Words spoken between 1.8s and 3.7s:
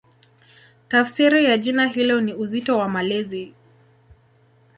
hilo ni "Uzito wa Malezi".